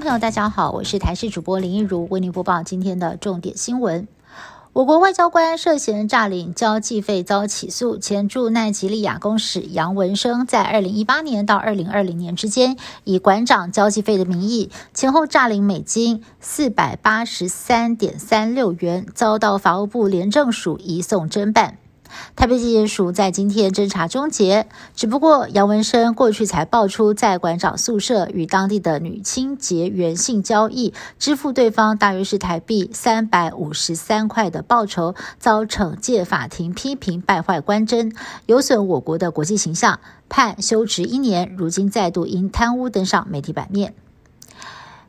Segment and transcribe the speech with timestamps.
[0.00, 4.06] 朋友，大家好，我是台视主播林一如，为您播报今天的重点新闻。
[4.74, 21.78] 我国外交官涉嫌诈领交际费遭起诉，前驻奈及利亚公使杨文生在二零一八年到二零二零年之间，以馆长交际费的名义，前后诈领美金四百八十三点三六元，遭到法务部廉政署移送侦办。
[22.34, 38.14] 台北地检署在今天侦查终结，只不过杨文生过去才爆出在馆长宿舍与当地的女清结缘性交易，支付对方大约是台币三百五十三块的报酬，遭惩戒法庭批评败坏官箴，
[38.46, 41.54] 有损我国的国际形象，判休职一年。
[41.56, 43.94] 如今再度因贪污登上媒体版面。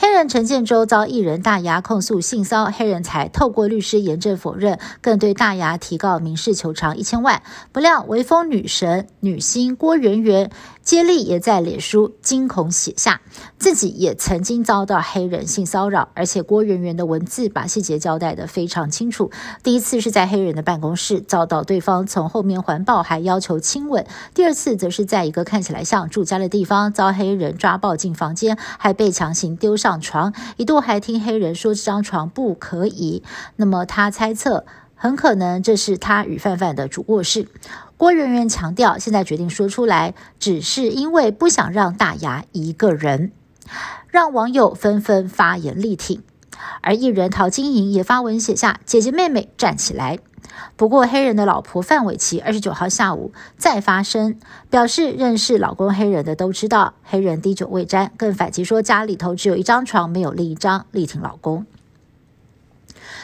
[0.00, 7.42] 黑人陈建州遭艺人大牙控诉性骚黑人才透过律师严正否认，更对大牙提告民事求偿一千万。
[7.72, 10.52] 不料，微风女神女星郭媛媛。
[10.88, 13.20] 接力也在脸书惊恐写下，
[13.58, 19.30] 自己也曾经遭到黑人性骚扰，而且郭圆圆的文字把细节交代得非常清楚。
[19.62, 33.22] 第一次是在黑人的办公室遭到对方从后面环抱，还要求亲吻；第二次则是在一个看起来像住家的地方遭黑人抓抱进房间，还被强行丢上床，一度还听黑人说这张床不可以。
[33.56, 34.64] 那么他猜测，
[34.94, 37.46] 很可能这是他与范范的主卧室。
[37.98, 43.32] 郭圆圆强调，现在决定说出来，只是因为不想让大牙一个人，
[44.06, 46.22] 让网友纷纷发言力挺。
[46.80, 50.20] 而艺人陶晶莹也发文写下：“姐姐妹妹站起来。”
[50.76, 54.38] 不过，黑人的老婆范玮琪二十九号下午再发声，
[54.70, 61.66] 表示认识老公黑人的都知道，黑人滴酒未沾，更反击说家里头只有一张床，没有另一张，力挺老公。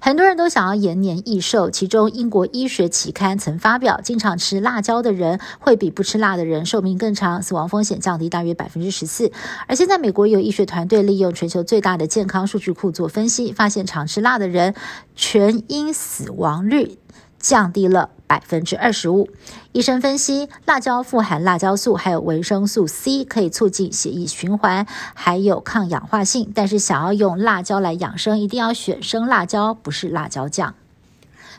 [0.00, 9.32] 很多人都想要延年益寿，其中英国医学期刊曾发表，经常吃辣椒的人会比不吃辣的人寿命更长，死亡风险降低大约百分之十四。
[9.66, 14.74] 而现在，美国有医学团队利用全球最大的健康数据库做分析，发现常吃辣的人
[15.14, 16.98] 全因死亡率。
[17.38, 19.28] 降低了百分之二十五。
[19.72, 26.50] 医生分析，辣椒富含辣椒素，还有维生素 C，可以促进血液循环，还有抗氧化性。
[26.54, 30.74] 但是，想要用辣椒来养生，一定要选生辣椒，不是辣椒酱。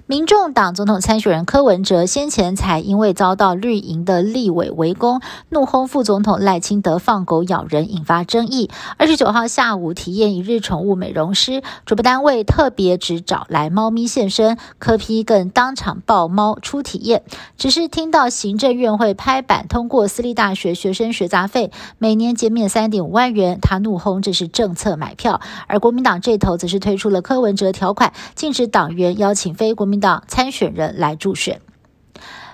[0.09, 8.72] 民众党总统参选人柯文哲先前才因为遭到绿营的立委围攻，怒轰副总统赖清德放狗咬人，引发争议。
[8.98, 17.22] 二十九号下午体验一日宠物美容师，主办单位特别只找来猫咪现身，柯批更当场抱猫出体验。
[17.56, 21.69] 只是听到行政院会拍板通过私立大学学生学杂费
[22.00, 25.40] 每年减免三点五万元，他怒轰这是政策买票。
[25.68, 29.99] 而国民党这头则是推出了柯文哲条款，禁止党员邀请非国民。
[30.00, 31.62] 党参选人来助选。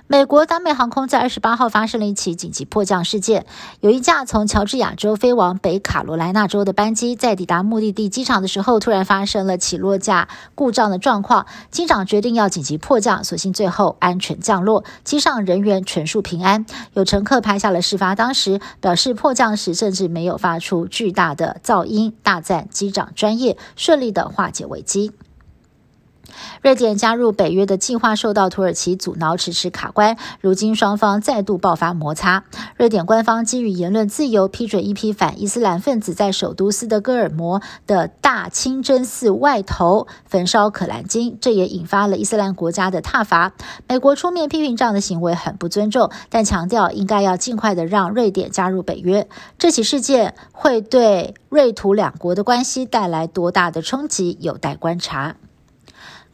[0.07, 3.47] 美国达美航空在二十八号发生了一起紧急迫降事件，
[3.79, 11.47] 有一架从乔治亚州飞往北卡罗来纳州的班机，在抵达目的地机场的时候，突然发生了起落架故障的状况。
[11.71, 16.67] 机长决定要紧急迫降，所幸最后安全降落，机上人员全数平安。
[16.93, 25.13] 有乘客拍下了事发当时，表示迫降时甚至没有发出巨大的噪音，大赞机长专业，顺利的化解危机。
[26.65, 30.17] 瑞典加入北约的计划受到土耳其阻挠，迟迟卡关。
[30.41, 32.43] 如今双方再度爆发摩擦。
[32.75, 43.53] 瑞典官方基于言论自由，批准一批反伊斯兰分子在首都斯德哥尔摩的大清真寺外头焚烧可兰经，这也引发了伊斯兰国家的挞伐。
[43.87, 49.27] 美国出面批评这样的行为很不尊重，但强调应该要尽快的让瑞典加入北约。
[49.59, 55.35] 这起事件会对瑞土两国的关系带来多大的冲击，有待观察。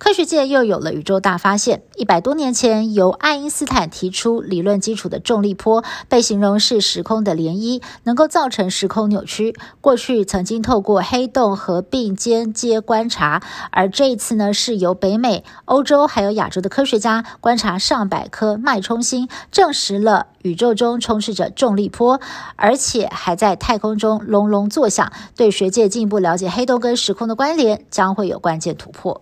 [0.04, 1.84] 科学界又有了宇宙大发现。
[1.96, 9.56] 一百多年前，由爱因斯坦提出理论基础的重力波，被形容是时空的涟漪，能够造成时空扭曲。
[9.80, 22.20] 过去曾经透过黑洞合并间接观察，而这一次呢，是由北美、欧洲还有亚洲的科学家观察上百颗脉冲星，证实了宇宙中充斥着重力波，
[22.56, 25.14] 而且还在太空中隆隆作响。
[25.36, 29.22] 对学界进一步了解黑洞跟时空的关联，将会有关键突破。